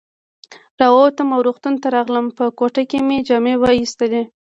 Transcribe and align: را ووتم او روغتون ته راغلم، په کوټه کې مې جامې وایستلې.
را 0.79 0.87
ووتم 0.93 1.29
او 1.35 1.39
روغتون 1.47 1.73
ته 1.81 1.87
راغلم، 1.95 2.27
په 2.37 2.43
کوټه 2.59 2.83
کې 2.89 2.99
مې 3.07 3.17
جامې 3.27 3.55
وایستلې. 3.57 4.23